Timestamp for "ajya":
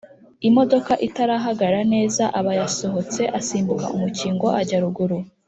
4.61-4.77